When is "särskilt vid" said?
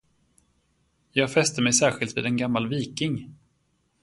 1.73-2.25